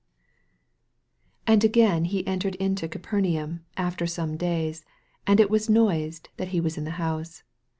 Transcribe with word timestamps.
1 1.45 1.53
And 1.53 1.63
again 1.63 2.05
he 2.05 2.25
entered 2.25 2.55
into 2.55 2.87
Caper 2.87 3.21
naum 3.21 3.59
after 3.77 4.07
some 4.07 4.35
days; 4.35 4.83
and 5.27 5.39
it 5.39 5.51
was 5.51 5.69
noised 5.69 6.29
that 6.37 6.47
he 6.47 6.59
was 6.59 6.75
in 6.75 6.85
the 6.85 6.89
house. 6.97 7.43